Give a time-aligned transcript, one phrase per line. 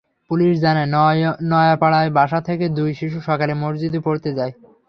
[0.31, 0.89] Police জানায়,
[1.51, 4.53] নয়াপাড়ার বাসা থেকে দুই শিশু সকালে মসজিদে পড়তে যায়।